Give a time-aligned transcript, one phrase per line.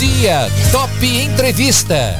[0.00, 2.16] dia, Top Entrevista.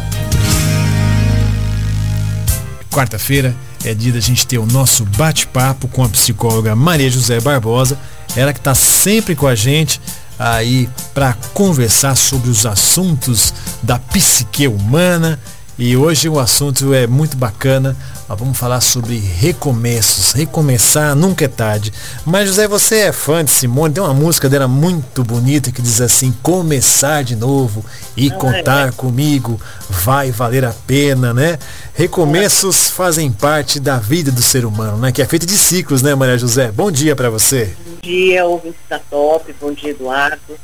[2.90, 7.98] Quarta-feira é dia da gente ter o nosso bate-papo com a psicóloga Maria José Barbosa,
[8.36, 9.98] ela que está sempre com a gente
[10.38, 15.40] aí para conversar sobre os assuntos da psique humana.
[15.78, 17.96] E hoje o assunto é muito bacana.
[18.30, 20.30] Nós vamos falar sobre recomeços.
[20.30, 21.92] Recomeçar nunca é tarde.
[22.24, 23.92] Mas José, você é fã de Simone?
[23.92, 27.84] Tem uma música dela muito bonita que diz assim: começar de novo
[28.16, 31.58] e contar comigo vai valer a pena, né?
[31.92, 35.10] Recomeços fazem parte da vida do ser humano, né?
[35.10, 36.70] Que é feita de ciclos, né, Maria José?
[36.70, 37.74] Bom dia para você.
[37.84, 39.52] Bom dia, ouvinte da Top.
[39.60, 40.56] Bom dia, Eduardo.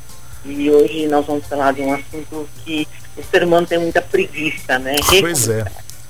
[0.45, 4.79] E hoje nós vamos falar de um assunto que o ser humano tem muita preguiça,
[4.79, 4.95] né?
[5.19, 5.65] Pois é.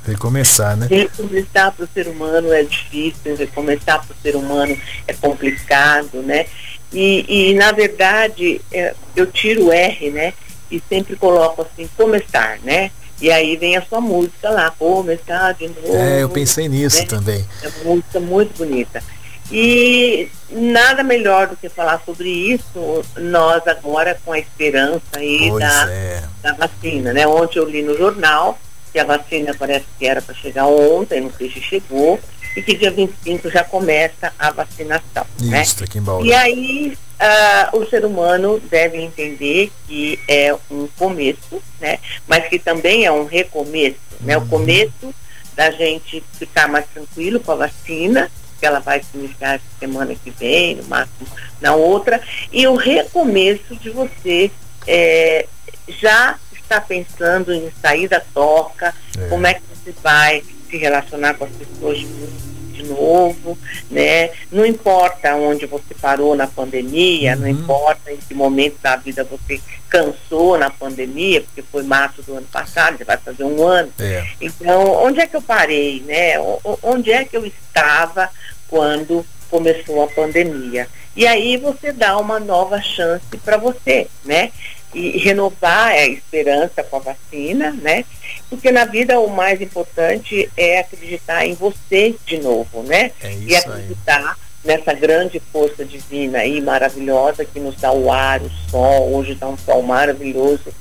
[0.07, 0.87] Recomeçar, né?
[0.89, 6.45] Recomeçar para o ser humano é difícil, recomeçar para o ser humano é complicado, né?
[6.93, 10.33] E, e na verdade, é, eu tiro o R, né?
[10.71, 12.91] E sempre coloco assim, começar, né?
[13.19, 15.95] E aí vem a sua música lá, começar de novo.
[15.95, 17.05] É, eu pensei nisso né?
[17.07, 17.45] também.
[17.63, 19.03] É uma música muito bonita.
[19.51, 25.89] E nada melhor do que falar sobre isso, nós agora com a esperança aí da,
[25.89, 26.23] é.
[26.41, 27.25] da vacina, né?
[27.25, 28.59] Ontem eu li no jornal
[28.97, 32.19] que a vacina parece que era para chegar ontem, não sei se chegou,
[32.55, 35.23] e que dia 25 já começa a vacinação.
[35.39, 35.61] né?
[35.61, 36.25] Isso, aqui em Bauru.
[36.25, 41.99] E aí uh, o ser humano deve entender que é um começo, né?
[42.27, 44.35] Mas que também é um recomeço, né?
[44.35, 45.13] O começo
[45.55, 50.31] da gente ficar mais tranquilo com a vacina, que ela vai se iniciar semana que
[50.31, 51.27] vem, no máximo
[51.61, 52.19] na outra,
[52.51, 54.49] e o recomeço de você
[54.87, 55.45] é,
[55.87, 59.27] já estar pensando em sair da toca, É.
[59.29, 63.57] como é que você vai se relacionar com as pessoas de novo,
[63.89, 64.29] né?
[64.51, 69.59] Não importa onde você parou na pandemia, não importa em que momento da vida você
[69.89, 73.91] cansou na pandemia, porque foi março do ano passado, já vai fazer um ano.
[73.97, 74.27] É.
[74.39, 76.33] Então, onde é que eu parei, né?
[76.83, 78.29] Onde é que eu estava
[78.67, 80.87] quando começou a pandemia?
[81.15, 84.51] E aí você dá uma nova chance para você, né?
[84.93, 88.05] E renovar a esperança com a vacina, né?
[88.49, 93.11] Porque na vida o mais importante é acreditar em você de novo, né?
[93.21, 93.81] É e isso aí.
[93.81, 99.33] acreditar nessa grande força divina aí maravilhosa que nos dá o ar, o sol, hoje
[99.33, 100.73] está um sol maravilhoso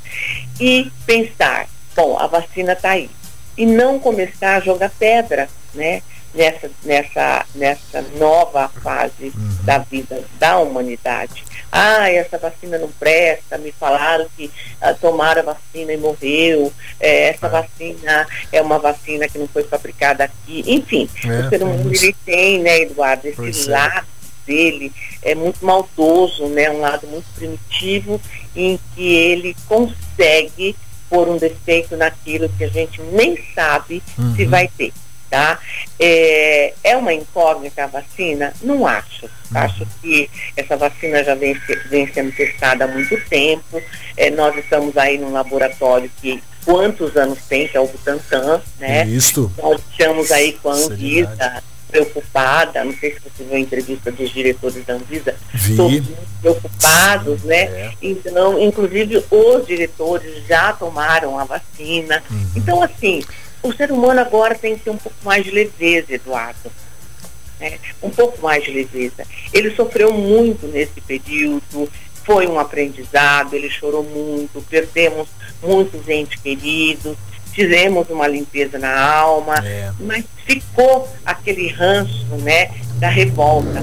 [0.60, 3.10] e pensar, bom, a vacina está aí
[3.56, 6.02] e não começar a jogar pedra, né?
[6.36, 9.32] Nessa, nessa, nessa nova fase
[9.64, 11.42] da vida da humanidade.
[11.72, 16.70] Ah, essa vacina não presta, me falaram que ah, tomaram a vacina e morreu,
[17.00, 21.62] eh, essa vacina é uma vacina que não foi fabricada aqui, enfim, É, o ser
[21.62, 22.02] humano temos.
[22.02, 23.70] ele tem, né, Eduardo, esse Pois é.
[23.72, 24.06] lado
[24.46, 24.92] dele
[25.22, 28.20] é muito maldoso, né, um lado muito primitivo
[28.54, 30.76] em que ele consegue
[31.10, 34.02] pôr um defeito naquilo que a gente nem sabe
[34.36, 34.50] se Uhum.
[34.50, 34.92] vai ter,
[35.30, 35.58] tá?
[35.98, 38.52] É, é uma incógnita a vacina?
[38.62, 39.28] Não acho.
[39.54, 41.54] Acho que essa vacina já vem,
[41.88, 43.82] vem sendo testada há muito tempo.
[44.16, 49.06] É, nós estamos aí num laboratório que quantos anos tem, que é o Butantan, né?
[49.06, 49.50] Isso.
[49.62, 51.42] Nós estamos aí com a Seriedade.
[51.42, 56.02] Anvisa preocupada, não sei se você viu a entrevista dos diretores da Anvisa, Vi.
[56.40, 57.62] preocupados, né?
[57.62, 57.92] É.
[58.02, 62.22] Então, inclusive os diretores já tomaram a vacina.
[62.30, 62.50] Uhum.
[62.56, 63.22] Então, assim,
[63.66, 66.70] o ser humano agora tem que ter um pouco mais de leveza, Eduardo.
[67.60, 67.78] né?
[68.02, 69.24] Um pouco mais de leveza.
[69.52, 71.88] Ele sofreu muito nesse período,
[72.24, 75.28] foi um aprendizado, ele chorou muito, perdemos
[75.62, 77.16] muitos entes queridos,
[77.52, 79.90] fizemos uma limpeza na alma, É.
[80.00, 83.82] mas ficou aquele ranço, né, da revolta.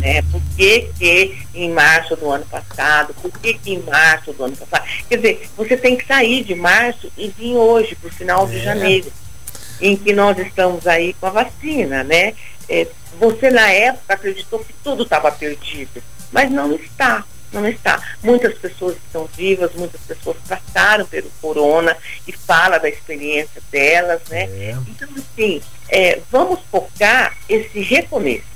[0.00, 0.22] Né?
[0.22, 3.14] Por que, que em março do ano passado?
[3.20, 4.88] Por que, que em março do ano passado?
[5.08, 8.56] Quer dizer, você tem que sair de março e vir hoje, para o final de
[8.56, 8.60] É.
[8.60, 9.12] janeiro,
[9.80, 12.34] em que nós estamos aí com a vacina, né?
[12.68, 12.86] É,
[13.18, 16.02] você na época acreditou que tudo estava perdido,
[16.32, 17.24] mas não está.
[17.52, 18.00] Não está.
[18.22, 21.96] Muitas pessoas estão vivas, muitas pessoas passaram pelo corona
[22.26, 24.44] e fala da experiência delas, né?
[24.44, 24.76] É.
[24.86, 28.49] Então, assim, é, vamos focar esse recomeço.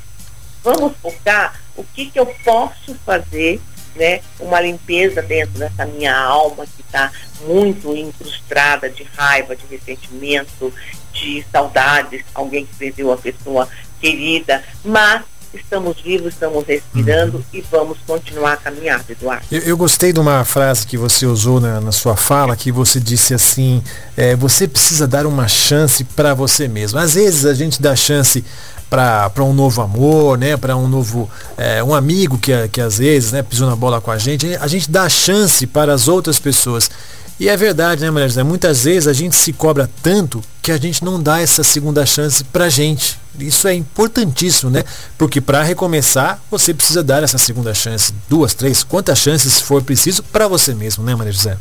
[0.64, 3.60] Vamos focar o que, que eu posso fazer,
[3.94, 4.20] né?
[4.40, 7.12] Uma limpeza dentro dessa minha alma que está
[7.46, 10.72] muito incrustada de raiva, de ressentimento,
[11.12, 13.68] de saudades, alguém que perdeu a pessoa
[14.00, 15.22] querida, mas
[15.56, 17.44] estamos vivos, estamos respirando uhum.
[17.52, 19.44] e vamos continuar a caminhar, Eduardo.
[19.50, 22.98] Eu, eu, gostei de uma frase que você usou na, na sua fala, que você
[22.98, 23.82] disse assim,
[24.16, 26.98] é, você precisa dar uma chance para você mesmo.
[26.98, 28.44] Às vezes a gente dá chance
[28.94, 30.56] para um novo amor, né?
[30.56, 34.10] Para um novo é, um amigo que, que às vezes né, pisou na bola com
[34.10, 34.56] a gente.
[34.60, 36.90] A gente dá chance para as outras pessoas.
[37.38, 38.44] E é verdade, né, Maria José?
[38.44, 42.44] Muitas vezes a gente se cobra tanto que a gente não dá essa segunda chance
[42.44, 43.18] pra gente.
[43.36, 44.84] Isso é importantíssimo, né?
[45.18, 50.22] Porque para recomeçar, você precisa dar essa segunda chance, duas, três, quantas chances for preciso
[50.22, 51.58] para você mesmo, né, Maria José?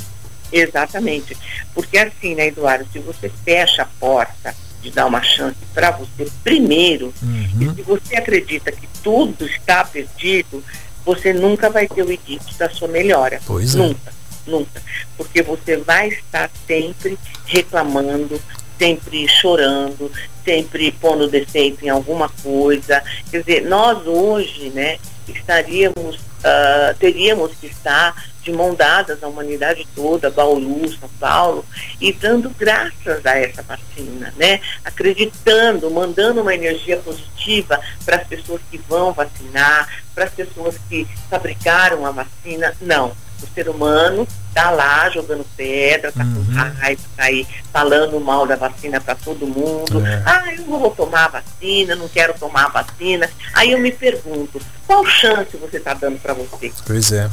[0.52, 1.36] Exatamente.
[1.74, 6.28] Porque assim, né, Eduardo, se você fecha a porta de dar uma chance para você
[6.44, 7.72] primeiro, uhum.
[7.72, 10.64] e se você acredita que tudo está perdido,
[11.06, 13.40] você nunca vai ter o início da sua melhora.
[13.46, 13.78] Pois é.
[13.78, 14.10] nunca.
[14.10, 14.82] É nunca.
[15.18, 18.40] Porque você vai estar sempre reclamando,
[18.78, 20.12] sempre chorando,
[20.44, 23.02] sempre pondo defeito em alguma coisa.
[23.32, 24.98] Quer dizer, nós hoje, né,
[25.32, 31.66] estaríamos, uh, teríamos que estar de mão dadas a humanidade toda, Bauru, São Paulo,
[32.02, 34.60] e dando graças a essa vacina, né?
[34.84, 41.08] Acreditando, mandando uma energia positiva para as pessoas que vão vacinar, para as pessoas que
[41.30, 42.76] fabricaram a vacina.
[42.82, 46.46] Não o ser humano tá lá jogando pedra, tá uhum.
[46.46, 50.06] com raiva, tá aí falando mal da vacina para todo mundo.
[50.06, 50.24] É.
[50.26, 53.30] Ah, eu não vou tomar a vacina, não quero tomar a vacina.
[53.54, 56.72] Aí eu me pergunto, qual chance você está dando para você?
[56.86, 57.30] Pois é.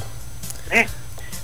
[0.68, 0.86] Né?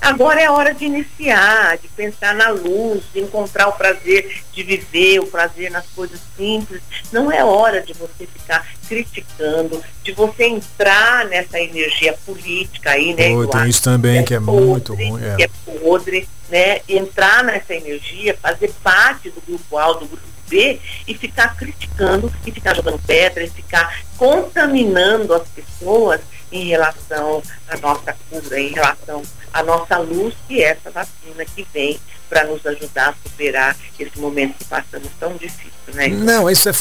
[0.06, 5.18] Agora é hora de iniciar, de pensar na luz, de encontrar o prazer de viver,
[5.18, 6.80] o prazer nas coisas simples.
[7.10, 13.30] Não é hora de você ficar criticando, de você entrar nessa energia política aí, né?
[13.30, 15.24] Oh, tem isso também que é, que é podre, muito ruim.
[15.24, 15.34] É.
[15.34, 15.50] Que é
[15.80, 16.80] podre, né?
[16.88, 22.52] Entrar nessa energia, fazer parte do grupo A, do grupo B e ficar criticando e
[22.52, 26.20] ficar jogando pedra e ficar contaminando as pessoas
[26.56, 29.22] em relação à nossa cura, em relação
[29.52, 31.98] à nossa luz, que é essa vacina que vem
[32.28, 36.08] para nos ajudar a superar esse momento que passamos tão difícil, né?
[36.08, 36.72] Não, isso é,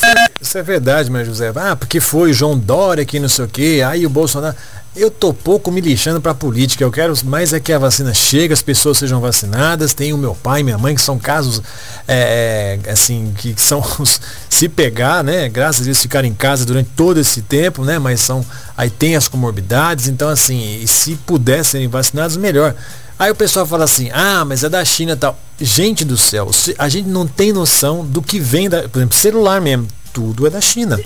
[0.41, 1.51] isso é verdade, mas José.
[1.55, 4.55] Ah, porque foi João Dória que não sei o quê, aí o Bolsonaro.
[4.95, 6.81] Eu tô pouco me lixando para política.
[6.81, 9.93] Eu quero mais é que a vacina chegue, as pessoas sejam vacinadas.
[9.93, 11.61] Tem o meu pai minha mãe, que são casos
[12.07, 15.49] é, é assim, que são os, se pegar, né?
[15.49, 17.99] Graças a Deus ficar em casa durante todo esse tempo, né?
[17.99, 18.45] Mas são.
[18.77, 22.73] Aí tem as comorbidades, então assim, se puder serem vacinados, melhor.
[23.19, 25.37] Aí o pessoal fala assim, ah, mas é da China e tal.
[25.59, 28.87] Gente do céu, a gente não tem noção do que vem da.
[28.87, 29.87] Por exemplo, celular mesmo.
[30.13, 30.97] Tudo é da China.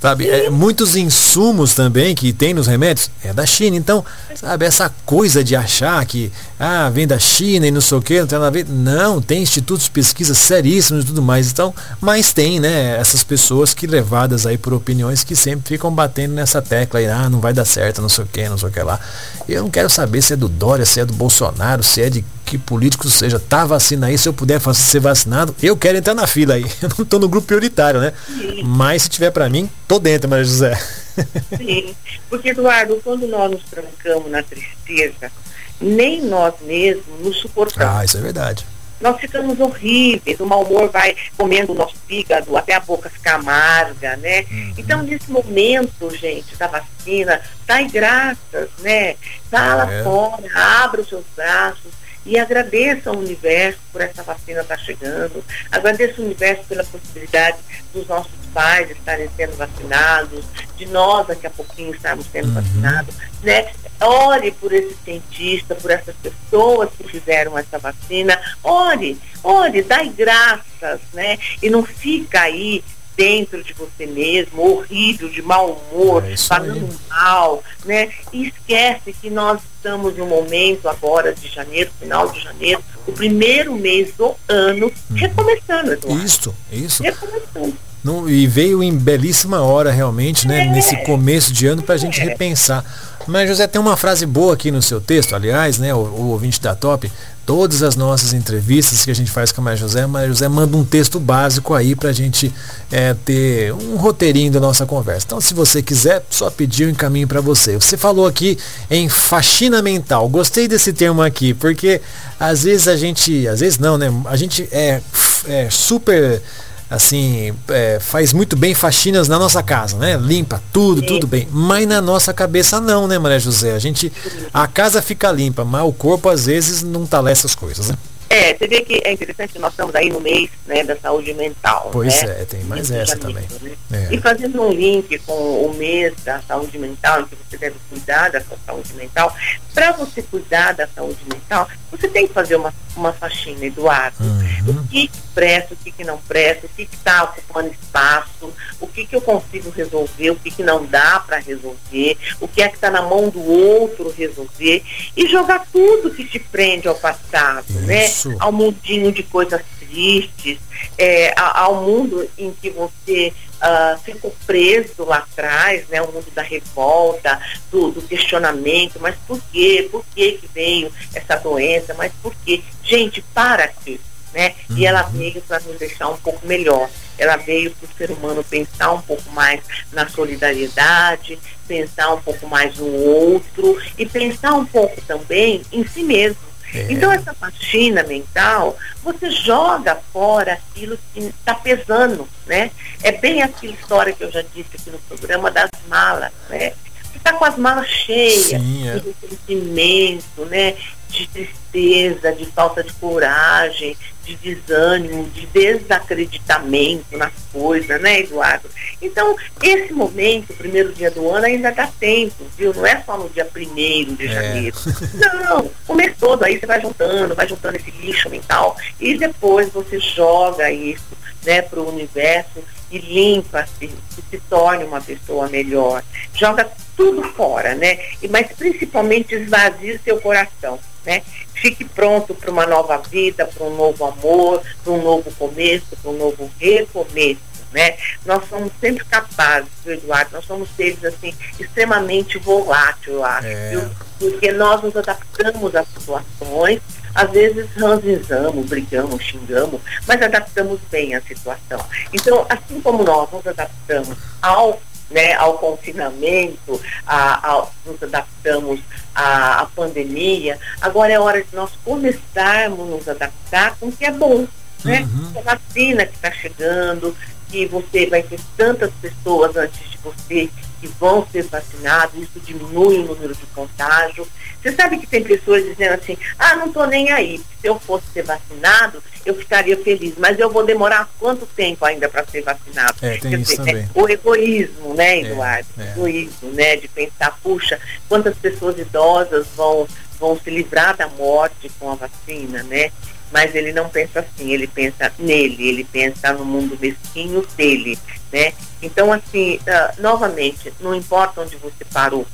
[0.00, 3.76] Sabe, é, muitos insumos também que tem nos remédios é da China.
[3.76, 4.04] Então,
[4.34, 8.20] sabe, essa coisa de achar que ah, vem da China e não sei o que,
[8.20, 8.66] não tem nada a ver.
[8.68, 11.50] Não, tem institutos de pesquisa seríssimos e tudo mais.
[11.50, 16.34] Então, mas tem, né, essas pessoas que levadas aí por opiniões que sempre ficam batendo
[16.34, 18.72] nessa tecla aí, ah, não vai dar certo, não sei o que, não sei o
[18.72, 19.00] que lá.
[19.48, 22.24] Eu não quero saber se é do Dória, se é do Bolsonaro, se é de
[22.46, 26.28] que político seja, tá vacina aí, se eu puder ser vacinado, eu quero entrar na
[26.28, 26.64] fila aí.
[26.80, 28.12] Eu não tô no grupo prioritário, né?
[28.26, 28.62] Sim.
[28.62, 30.74] Mas se tiver para mim, tô dentro, Maria José.
[31.56, 31.94] Sim,
[32.30, 35.32] porque Eduardo, quando nós nos trancamos na tristeza,
[35.80, 37.96] nem nós mesmos nos suportamos.
[37.96, 38.64] Ah, isso é verdade.
[39.00, 43.34] Nós ficamos horríveis, o mau humor vai comendo o nosso fígado, até a boca ficar
[43.34, 44.46] amarga, né?
[44.50, 44.74] Uhum.
[44.78, 49.16] Então, nesse momento, gente, da vacina, dai graças, né?
[49.50, 50.02] Vá lá é.
[50.02, 51.92] fora, abra os seus braços,
[52.26, 57.58] e agradeço ao universo por essa vacina estar tá chegando, agradeço ao universo pela possibilidade
[57.94, 60.44] dos nossos pais estarem sendo vacinados,
[60.76, 62.54] de nós daqui a pouquinho estarmos sendo uhum.
[62.54, 63.70] vacinados, né?
[64.00, 71.00] Ore por esse cientista, por essas pessoas que fizeram essa vacina, ore, ore, dai graças,
[71.12, 71.38] né?
[71.62, 72.82] E não fica aí
[73.16, 78.10] dentro de você mesmo, horrível, de mau humor, é falando mal, né?
[78.32, 83.74] E esquece que nós estamos no momento agora de janeiro, final de janeiro, o primeiro
[83.74, 85.16] mês do ano, uhum.
[85.16, 86.24] recomeçando, Eduardo.
[86.24, 87.02] Isso, isso.
[87.02, 87.76] Recomeçando.
[88.06, 90.66] Não, e veio em belíssima hora realmente, né?
[90.66, 90.68] É.
[90.68, 92.24] Nesse começo de ano para a gente é.
[92.24, 92.84] repensar.
[93.26, 95.92] Mas José tem uma frase boa aqui no seu texto, aliás, né?
[95.92, 97.10] O, o ouvinte da Top,
[97.44, 100.76] todas as nossas entrevistas que a gente faz com a Maria José, Maria José manda
[100.76, 102.52] um texto básico aí para a gente
[102.90, 105.26] é, ter um roteirinho da nossa conversa.
[105.26, 107.74] Então, se você quiser, só pedir um caminho para você.
[107.74, 108.58] Você falou aqui
[108.90, 110.28] em faxina mental.
[110.28, 112.00] Gostei desse termo aqui, porque
[112.38, 114.06] às vezes a gente, às vezes não, né?
[114.26, 115.00] A gente é,
[115.46, 116.42] é super
[116.88, 120.16] assim, é, faz muito bem faxinas na nossa casa, né?
[120.16, 121.06] Limpa tudo, Sim.
[121.06, 121.48] tudo bem.
[121.50, 123.72] Mas na nossa cabeça não, né, Maria José?
[123.72, 124.12] A gente,
[124.52, 127.96] a casa fica limpa, mas o corpo às vezes não lá essas coisas, né?
[128.36, 131.32] É, você vê que é interessante que nós estamos aí no mês né, da saúde
[131.32, 131.88] mental.
[131.90, 132.42] Pois né?
[132.42, 133.46] é, tem mais essa também.
[133.62, 133.72] Né?
[133.90, 134.14] É.
[134.14, 138.30] E fazendo um link com o mês da saúde mental, em que você deve cuidar
[138.30, 139.34] da sua saúde mental,
[139.72, 144.16] para você cuidar da saúde mental, você tem que fazer uma, uma faxina, Eduardo.
[144.20, 144.80] Uhum.
[144.80, 149.06] O que, presta, o que, que não presta, o que está ocupando espaço, o que,
[149.06, 152.74] que eu consigo resolver, o que, que não dá para resolver, o que é que
[152.74, 154.82] está na mão do outro resolver,
[155.16, 158.08] e jogar tudo que te prende ao passado, né?
[158.30, 158.36] Isso.
[158.38, 160.58] Ao mundinho de coisas tristes,
[160.98, 166.00] é, ao mundo em que você uh, ficou preso lá atrás, né?
[166.02, 167.40] O mundo da revolta,
[167.70, 169.88] do, do, questionamento, mas por quê?
[169.90, 171.94] Por que que veio essa doença?
[171.94, 172.62] Mas por quê?
[172.82, 174.00] Gente, para aqui,
[174.32, 174.54] né?
[174.70, 174.76] Uhum.
[174.78, 175.12] E ela uhum.
[175.12, 176.88] veio para nos deixar um pouco melhor.
[177.18, 179.60] Ela veio para o ser humano pensar um pouco mais
[179.92, 186.02] na solidariedade, pensar um pouco mais no outro e pensar um pouco também em si
[186.02, 186.36] mesmo.
[186.76, 186.92] É.
[186.92, 192.70] Então, essa faxina mental, você joga fora aquilo que está pesando, né?
[193.02, 196.72] É bem aquela história que eu já disse aqui no programa das malas, né?
[197.02, 198.98] Você está com as malas cheias Sim, é.
[198.98, 200.74] de sentimento, né?
[201.08, 208.68] De tristeza, de falta de coragem, de desânimo, de desacreditamento nas coisas, né, Eduardo?
[209.00, 212.72] Então, esse momento, o primeiro dia do ano, ainda dá tempo, viu?
[212.74, 214.32] Não é só no dia primeiro de é.
[214.32, 214.76] janeiro.
[215.14, 219.70] Não, o mês todo aí você vai juntando, vai juntando esse lixo mental e depois
[219.70, 226.02] você joga isso, né, para o universo e limpa-se e se torne uma pessoa melhor.
[226.34, 227.98] Joga tudo fora, né?
[228.22, 231.22] E, mas principalmente esvazie seu coração né?
[231.54, 236.10] Fique pronto para uma nova vida, para um novo amor, para um novo começo, para
[236.10, 237.40] um novo recomeço,
[237.72, 237.96] né?
[238.24, 243.88] Nós somos sempre capazes, Eduardo, nós somos seres assim extremamente voláteis, eu acho, é.
[244.18, 246.80] porque nós nos adaptamos às situações,
[247.14, 251.82] às vezes ranzinzamos, brigamos, xingamos, mas adaptamos bem a situação.
[252.12, 258.80] Então, assim como nós nos adaptamos ao né, ao confinamento, a, a, nos adaptamos
[259.14, 260.58] à, à, pandemia.
[260.80, 264.46] Agora é hora de nós começarmos a nos adaptar com o que é bom.
[264.84, 265.00] Né?
[265.00, 265.38] Uhum.
[265.38, 267.16] A vacina que está chegando,
[267.48, 270.50] que você vai ter tantas pessoas antes de você
[270.86, 274.26] que vão ser vacinados, isso diminui o número de contágio.
[274.62, 278.06] Você sabe que tem pessoas dizendo assim, ah, não estou nem aí, se eu fosse
[278.12, 282.96] ser vacinado, eu ficaria feliz, mas eu vou demorar quanto tempo ainda para ser vacinado?
[283.02, 283.90] É, tem isso dizer, também.
[283.94, 285.68] o egoísmo, né, é, Eduardo?
[285.78, 285.84] É, é.
[285.96, 289.86] O egoísmo, né, de pensar, puxa, quantas pessoas idosas vão,
[290.18, 292.90] vão se livrar da morte com a vacina, né?
[293.32, 297.98] Mas ele não pensa assim, ele pensa nele, ele pensa no mundo mesquinho dele,
[298.32, 298.52] né?
[298.80, 302.26] Então, assim, uh, novamente, não importa onde você parou,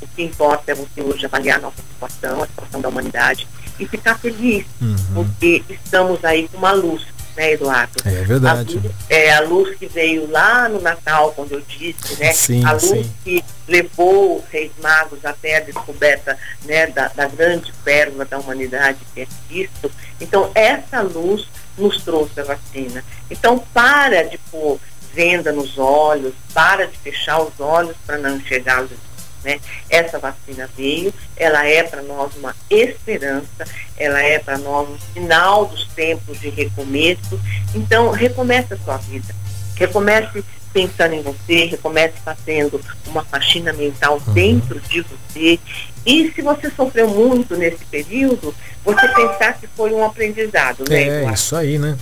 [0.00, 3.46] o que importa é você hoje avaliar a nossa situação, a situação da humanidade
[3.78, 4.96] e ficar feliz, uhum.
[5.14, 7.02] porque estamos aí com uma luz,
[7.36, 7.92] né, Eduardo?
[8.04, 8.78] É verdade.
[8.78, 12.32] A luz, é a luz que veio lá no Natal, quando eu disse, né?
[12.32, 13.12] Sim, a luz sim.
[13.24, 18.98] que levou os reis magos até a descoberta né, da, da grande pérola da humanidade
[19.14, 19.90] que é Cristo.
[20.20, 23.04] Então, essa luz nos trouxe a vacina.
[23.30, 24.78] Então, para de pôr
[25.12, 28.90] venda nos olhos, para de fechar os olhos para não enxergar os
[29.44, 29.60] né?
[29.88, 33.64] Essa vacina veio, ela é para nós uma esperança,
[33.96, 37.40] ela é para nós um sinal dos tempos de recomeço.
[37.74, 39.34] Então, recomece a sua vida.
[39.76, 44.32] Recomece pensando em você, recomece fazendo uma faxina mental uhum.
[44.32, 45.58] dentro de você.
[46.04, 48.52] E se você sofreu muito nesse período,
[48.84, 51.24] você pensar que foi um aprendizado, né?
[51.24, 51.96] É, isso aí, né?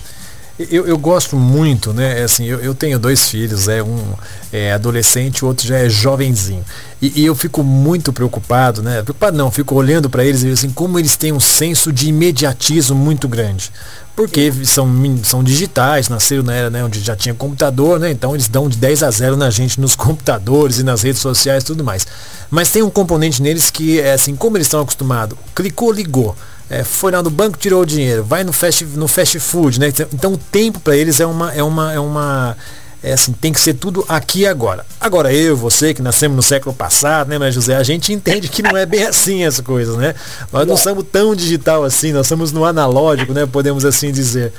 [0.59, 2.19] Eu, eu gosto muito, né?
[2.19, 4.13] É assim, eu, eu tenho dois filhos, é um
[4.51, 6.63] é adolescente, o outro já é jovenzinho.
[7.01, 9.01] E, e eu fico muito preocupado, né?
[9.01, 12.95] Preocupado não, fico olhando para eles e assim, como eles têm um senso de imediatismo
[12.95, 13.71] muito grande.
[14.15, 14.87] Porque são,
[15.23, 18.11] são digitais, nasceram na era né, onde já tinha computador, né?
[18.11, 21.63] Então eles dão de 10 a 0 na gente nos computadores e nas redes sociais
[21.63, 22.05] e tudo mais.
[22.51, 26.35] Mas tem um componente neles que é assim, como eles estão acostumados, clicou, ligou
[26.69, 29.93] é, foi lá no banco, tirou o dinheiro, vai no fast, no fast food, né?
[30.13, 32.57] Então o tempo para eles é uma, é uma, é uma,
[33.03, 34.85] é assim, tem que ser tudo aqui e agora.
[34.99, 38.63] Agora eu, você que nascemos no século passado, né, mas José, a gente entende que
[38.63, 40.15] não é bem assim as coisas, né?
[40.53, 44.53] Nós não somos tão digital assim, nós somos no analógico, né, podemos assim dizer.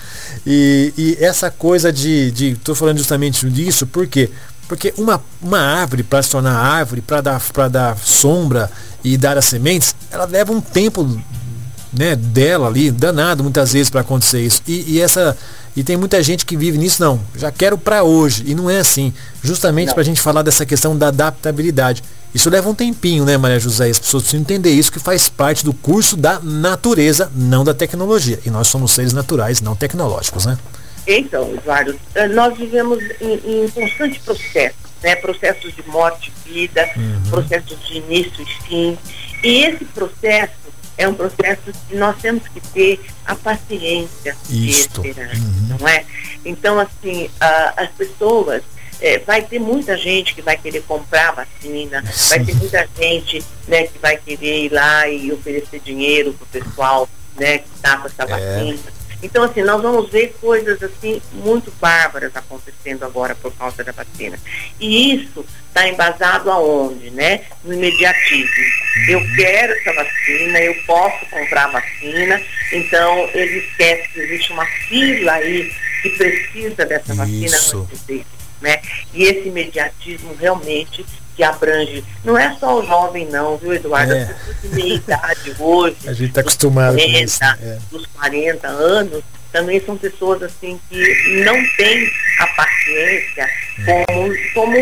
[0.46, 4.30] E, e essa coisa de, de, tô falando justamente disso, por quê?
[4.68, 8.70] Porque uma, uma árvore, para se tornar árvore, para dar, dar sombra
[9.02, 11.18] e dar as sementes, ela leva um tempo
[11.96, 14.62] né, dela ali, danado muitas vezes para acontecer isso.
[14.66, 15.36] E, e, essa,
[15.76, 18.44] E tem muita gente que vive nisso, não, já quero para hoje.
[18.46, 19.12] E não é assim.
[19.42, 22.02] Justamente para a gente falar dessa questão da adaptabilidade.
[22.34, 23.88] Isso leva um tempinho, né, Maria José?
[23.88, 28.40] As pessoas precisam entender isso, que faz parte do curso da natureza, não da tecnologia.
[28.44, 30.58] E nós somos seres naturais, não tecnológicos, né?
[31.06, 35.14] Então, Eduardo, eh, nós vivemos em, em constante processo, né?
[35.16, 37.30] Processos de morte e vida, uhum.
[37.30, 38.98] processos de início e fim.
[39.44, 40.63] E esse processo
[40.96, 45.02] é um processo que nós temos que ter a paciência Isto.
[45.02, 45.76] de esperar, uhum.
[45.78, 46.04] não é?
[46.44, 47.30] Então, assim,
[47.76, 48.62] as pessoas,
[49.00, 52.28] é, vai ter muita gente que vai querer comprar vacina, Sim.
[52.30, 56.64] vai ter muita gente né, que vai querer ir lá e oferecer dinheiro para o
[56.64, 58.74] pessoal né, que está com essa é.
[59.24, 64.38] Então, assim, nós vamos ver coisas assim muito bárbaras acontecendo agora por causa da vacina.
[64.78, 67.46] E isso está embasado aonde, né?
[67.64, 68.64] No imediatismo.
[69.08, 72.40] Eu quero essa vacina, eu posso comprar a vacina,
[72.70, 78.26] então eles esquecem que existe uma fila aí que precisa dessa vacina antes deles,
[78.60, 78.82] né?
[79.14, 81.04] E esse imediatismo realmente
[81.36, 84.12] que abrange, não é só o jovem não, viu Eduardo?
[84.12, 84.22] É.
[84.22, 87.58] As pessoas de meia idade hoje, a gente está acostumado 40, com isso, né?
[87.62, 87.78] é.
[87.90, 89.24] dos 40 anos,
[89.54, 92.10] também são pessoas assim que não têm
[92.40, 93.48] a paciência
[93.84, 94.76] como, como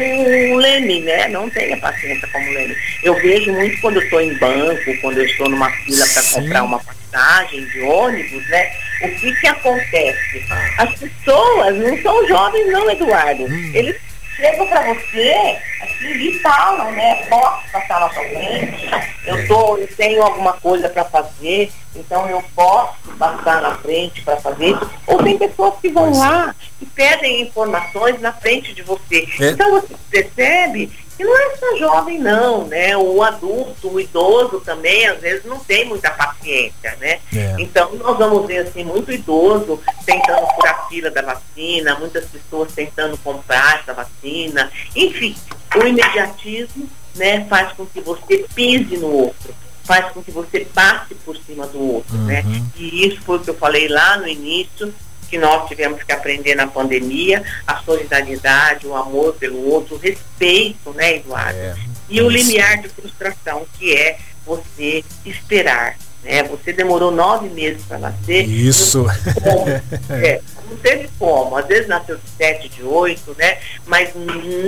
[0.54, 1.28] o Leme, né?
[1.28, 2.75] Não tem a paciência como o Leme.
[3.02, 6.62] Eu vejo muito quando eu estou em banco, quando eu estou numa fila para comprar
[6.62, 8.73] uma passagem de ônibus, né?
[9.02, 10.42] O que que acontece?
[10.78, 13.44] As pessoas não são jovens não, Eduardo.
[13.44, 13.71] Hum.
[13.75, 13.97] Eles
[14.37, 17.27] chegam para você assim, e falam, né?
[17.27, 18.91] Posso passar na sua frente?
[19.25, 24.37] Eu, tô, eu tenho alguma coisa para fazer, então eu posso passar na frente para
[24.37, 24.91] fazer isso.
[25.07, 29.29] Ou tem pessoas que vão lá e pedem informações na frente de você.
[29.41, 29.51] É.
[29.51, 32.97] Então você percebe que não é só jovem não, né?
[32.97, 37.21] O adulto, o idoso também, às vezes não tem muita paciência, né?
[37.35, 37.57] É.
[37.59, 42.73] Então nós vamos ver assim, muito idoso tentando furar a fila da vacina, muitas pessoas
[42.73, 45.35] tentando comprar essa vacina, enfim,
[45.76, 49.54] o imediatismo né, faz com que você pise no outro,
[49.85, 52.42] faz com que você passe por cima do outro, né?
[52.45, 52.50] uhum.
[52.50, 52.62] né?
[52.76, 54.92] E isso foi o que eu falei lá no início,
[55.33, 60.93] que nós tivemos que aprender na pandemia, a solidariedade, o amor pelo outro, o respeito,
[60.93, 61.59] né, Eduardo?
[61.59, 61.75] É,
[62.07, 65.97] e o limiar de frustração, que é você esperar.
[66.23, 66.43] Né?
[66.43, 68.43] Você demorou nove meses para nascer.
[68.47, 69.05] Isso.
[69.05, 69.69] Não teve, como,
[70.23, 71.57] é, não teve como.
[71.57, 73.57] Às vezes nasceu de sete, de oito, né?
[73.87, 74.11] Mas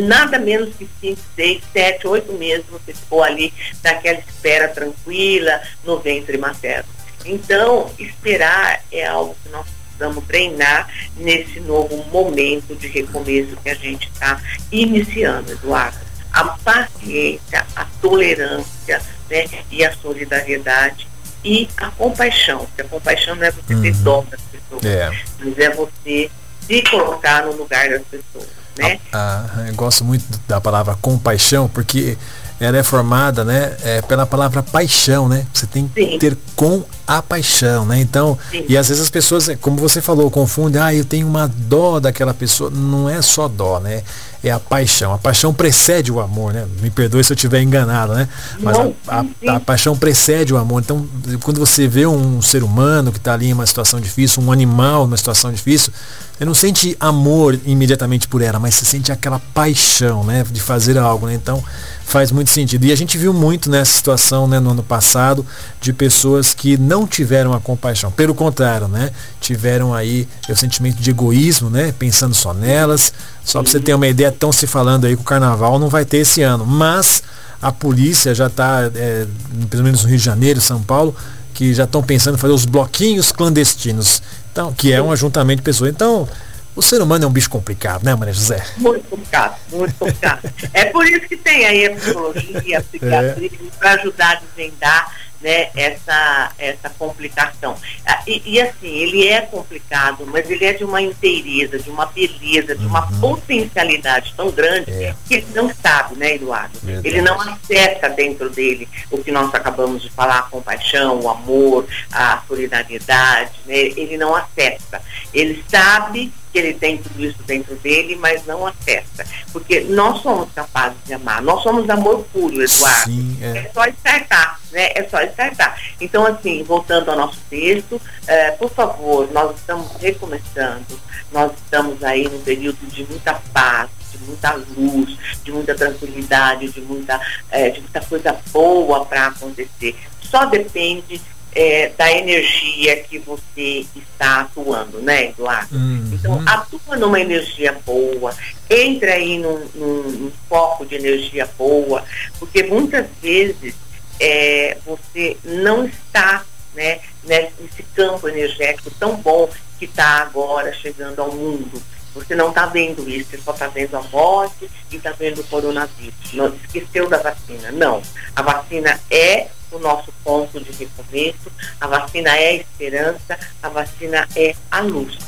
[0.01, 3.53] nada menos que cinco, seis, sete, oito meses você ficou ali
[3.83, 6.89] naquela espera tranquila no ventre materno.
[7.27, 13.75] Então, esperar é algo que nós precisamos treinar nesse novo momento de recomeço que a
[13.75, 15.99] gente está iniciando, Eduardo.
[16.33, 21.07] A paciência, a tolerância né, e a solidariedade
[21.45, 22.59] e a compaixão.
[22.67, 23.83] Porque a compaixão não é você uhum.
[23.83, 25.11] ter dó das pessoas, é.
[25.39, 26.31] mas é você
[26.67, 28.49] se colocar no lugar das pessoas.
[28.77, 28.99] Né?
[29.13, 32.19] Ah, ah, eu gosto muito da palavra compaixão, porque
[32.61, 35.47] ela é formada né, é, pela palavra paixão, né?
[35.53, 36.19] Você tem que Sim.
[36.19, 38.01] ter com a paixão, né?
[38.01, 38.65] Então, Sim.
[38.69, 42.33] e às vezes as pessoas, como você falou, confundem, ah, eu tenho uma dó daquela
[42.33, 42.71] pessoa.
[42.71, 44.03] Não é só dó, né?
[44.45, 45.15] É a paixão.
[45.15, 46.67] A paixão precede o amor, né?
[46.83, 48.29] Me perdoe se eu estiver enganado, né?
[48.61, 50.83] Mas a, a, a, paixão precede o amor.
[50.83, 51.09] Então,
[51.43, 55.07] quando você vê um ser humano que está ali em uma situação difícil, um animal
[55.07, 55.91] numa situação difícil,
[56.37, 60.45] você não sente amor imediatamente por ela, mas você sente aquela paixão, né?
[60.51, 61.35] De fazer algo, né?
[61.35, 61.65] Então,
[62.05, 62.85] faz muito sentido.
[62.85, 65.45] E a gente viu muito nessa situação né, no ano passado
[65.81, 68.11] de pessoas que não tiveram a compaixão.
[68.11, 69.11] Pelo contrário, né?
[69.41, 71.95] Tiveram aí o sentimento de egoísmo, né?
[71.99, 73.13] Pensando só nelas.
[73.45, 76.05] Só para você ter uma ideia, estão se falando aí que o carnaval não vai
[76.05, 76.65] ter esse ano.
[76.65, 77.23] Mas
[77.61, 79.27] a polícia já está, é,
[79.69, 81.15] pelo menos no Rio de Janeiro, São Paulo,
[81.53, 84.23] que já estão pensando em fazer os bloquinhos clandestinos.
[84.51, 85.91] Então, que é um ajuntamento de pessoas.
[85.91, 86.29] Então,
[86.77, 88.65] o ser humano é um bicho complicado, né, Maria José?
[88.77, 90.53] Muito complicado, muito complicado.
[90.73, 93.79] é por isso que tem aí a psicologia, a psiquiatria, é.
[93.79, 95.13] para ajudar a desvendar
[95.45, 97.77] né, essa, essa complicação.
[98.07, 102.07] Ah, e, e, assim, ele é complicado, mas ele é de uma inteireza, de uma
[102.07, 103.21] beleza, de uma uhum.
[103.21, 105.15] potencialidade tão grande é.
[105.29, 106.79] que ele não sabe, né, Eduardo?
[106.83, 107.07] Verdade.
[107.07, 111.87] Ele não acessa dentro dele o que nós acabamos de falar, a compaixão, o amor,
[112.11, 113.77] a solidariedade, né?
[113.77, 115.03] Ele não acessa.
[115.35, 119.27] Ele sabe que ele tem tudo isso dentro dele, mas não acessa.
[119.53, 123.11] Porque nós somos capazes de amar, nós somos amor puro, Eduardo.
[123.11, 123.59] Sim, é.
[123.59, 124.93] é só descartar, né?
[124.95, 125.77] É só descartar.
[126.01, 130.97] Então, assim, voltando ao nosso texto, é, por favor, nós estamos recomeçando,
[131.33, 136.81] nós estamos aí num período de muita paz, de muita luz, de muita tranquilidade, de
[136.83, 139.97] muita, é, de muita coisa boa para acontecer.
[140.21, 141.21] Só depende
[141.55, 145.77] é, da energia que você está atuando, né, Eduardo?
[145.77, 146.11] Uhum.
[146.13, 148.35] Então, atua numa energia boa,
[148.69, 152.05] entre aí num, num, num foco de energia boa,
[152.39, 153.75] porque muitas vezes
[154.19, 161.33] é, você não está né, nesse campo energético tão bom que está agora chegando ao
[161.33, 161.81] mundo.
[162.15, 165.45] Você não está vendo isso, você só está vendo a morte e está vendo o
[165.45, 166.33] coronavírus.
[166.33, 167.73] Não esqueceu da vacina.
[167.73, 168.01] Não.
[168.37, 174.29] A vacina é o nosso ponto de recomeço, a vacina é a esperança, a vacina
[174.37, 175.19] é a luz.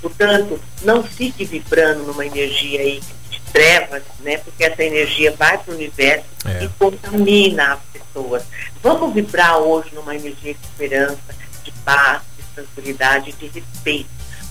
[0.00, 4.38] Portanto, não fique vibrando numa energia aí de trevas, né?
[4.38, 6.64] Porque essa energia vai para o universo é.
[6.64, 8.44] e contamina as pessoas.
[8.82, 11.34] Vamos vibrar hoje numa energia de esperança,
[11.64, 14.10] de paz, de tranquilidade, de respeito.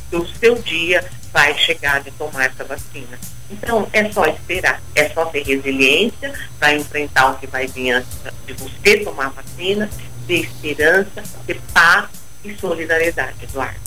[0.10, 3.18] Que o seu dia vai chegar de tomar essa vacina.
[3.50, 8.10] Então, é só esperar, é só ter resiliência para enfrentar o que vai vir antes
[8.46, 9.90] de você tomar a vacina,
[10.28, 12.08] ter esperança, ter paz
[12.44, 13.80] e solidariedade, Eduardo.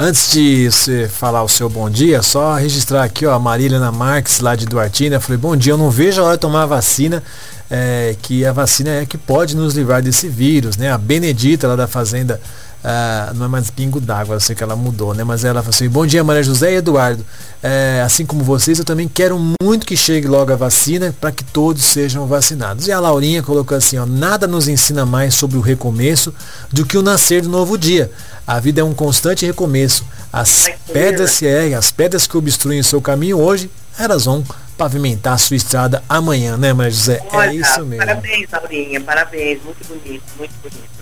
[0.00, 4.38] Antes de você falar o seu bom dia, só registrar aqui, ó, a Marília Marques,
[4.38, 7.22] lá de Duartina, falei, bom dia, eu não vejo a hora de tomar a vacina,
[7.68, 10.92] é, que a vacina é que pode nos livrar desse vírus, né?
[10.92, 12.40] A Benedita, lá da Fazenda
[12.78, 15.24] Uh, não é mais pingo d'água, eu sei que ela mudou, né?
[15.24, 17.24] Mas ela falou assim: Bom dia, Maria José e Eduardo.
[17.60, 21.42] É, assim como vocês, eu também quero muito que chegue logo a vacina para que
[21.42, 22.86] todos sejam vacinados.
[22.86, 26.32] E a Laurinha colocou assim: ó, Nada nos ensina mais sobre o recomeço
[26.70, 28.12] do que o nascer do novo dia.
[28.46, 30.04] A vida é um constante recomeço.
[30.32, 34.44] As pedras, é, as pedras que obstruem o seu caminho hoje, elas vão
[34.76, 37.16] pavimentar a sua estrada amanhã, né, Maria José?
[37.16, 38.06] É Olha, é isso mesmo.
[38.06, 40.97] Parabéns, Laurinha, parabéns, muito bonito, muito bonito.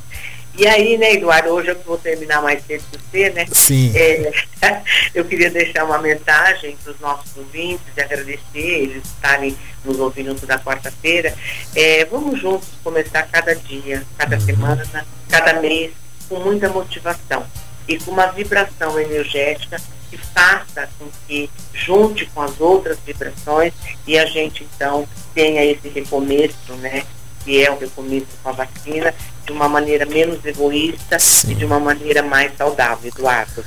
[0.59, 3.47] E aí, né, Eduardo, hoje eu vou terminar mais cedo que você, né?
[3.53, 3.92] Sim.
[3.95, 4.33] É,
[5.14, 10.35] eu queria deixar uma mensagem para os nossos ouvintes e agradecer eles estarem nos ouvindo
[10.35, 11.35] toda quarta-feira.
[11.75, 14.42] É, vamos juntos começar cada dia, cada uhum.
[14.42, 15.92] semana, cada mês,
[16.29, 17.47] com muita motivação
[17.87, 23.73] e com uma vibração energética que faça com que junte com as outras vibrações
[24.07, 27.05] e a gente então tenha esse recomeço, né?
[27.46, 29.14] Que é o recomeço com a vacina
[29.46, 31.52] de uma maneira menos egoísta Sim.
[31.52, 33.64] e de uma maneira mais saudável, Eduardo.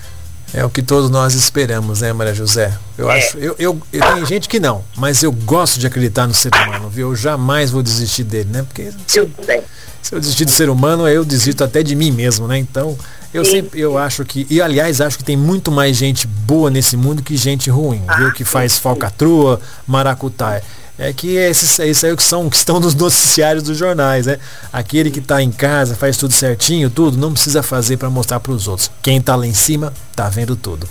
[0.53, 2.77] É o que todos nós esperamos, né, Maria José?
[2.97, 3.19] Eu é.
[3.19, 6.51] acho, eu, eu, eu tem gente que não, mas eu gosto de acreditar no ser
[6.53, 7.09] humano, viu?
[7.09, 8.63] Eu jamais vou desistir dele, né?
[8.63, 9.29] Porque se eu,
[10.01, 12.57] se eu desistir do ser humano, eu desisto até de mim mesmo, né?
[12.57, 12.97] Então,
[13.31, 16.71] eu sim, sempre eu acho que e aliás acho que tem muito mais gente boa
[16.71, 18.33] nesse mundo que gente ruim, ah, viu?
[18.33, 20.63] Que faz falcatrua, maracutaia
[20.99, 24.38] é que esses, esses aí que são que estão nos noticiários dos jornais, né?
[24.71, 28.51] Aquele que está em casa, faz tudo certinho, tudo, não precisa fazer para mostrar para
[28.51, 28.91] os outros.
[29.01, 30.88] Quem está lá em cima está vendo tudo.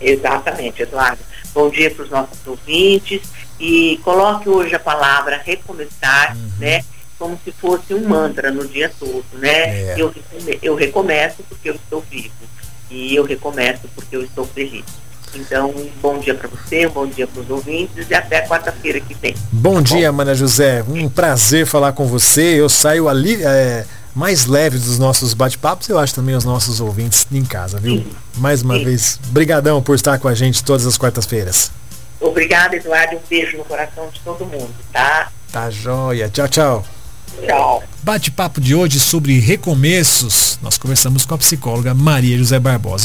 [0.00, 1.18] Exatamente, Eduardo.
[1.52, 3.22] Bom dia para os nossos ouvintes
[3.58, 6.50] e coloque hoje a palavra recomeçar, uhum.
[6.60, 6.84] né?
[7.18, 9.92] Como se fosse um mantra no dia todo, né?
[9.92, 9.94] É.
[9.98, 10.14] Eu,
[10.62, 12.32] eu recomeço porque eu estou vivo
[12.88, 14.84] e eu recomeço porque eu estou feliz.
[15.34, 19.00] Então, um bom dia para você, um bom dia para os ouvintes e até quarta-feira
[19.00, 19.34] que vem.
[19.52, 20.18] Bom tá dia, bom?
[20.18, 20.84] Mana José.
[20.88, 22.60] Um prazer falar com você.
[22.60, 25.88] Eu saio ali é, mais leve dos nossos bate-papos.
[25.88, 27.96] Eu acho também os nossos ouvintes em casa, viu?
[27.96, 28.06] Sim.
[28.36, 28.84] Mais uma Sim.
[28.84, 31.70] vez, brigadão por estar com a gente todas as quartas-feiras.
[32.20, 33.16] Obrigada, Eduardo.
[33.16, 35.30] Um beijo no coração de todo mundo, tá?
[35.52, 36.28] Tá joia.
[36.28, 36.84] Tchau, tchau.
[37.46, 37.82] Tchau.
[38.02, 40.58] Bate-papo de hoje sobre recomeços.
[40.62, 43.02] Nós conversamos com a psicóloga Maria José Barbosa.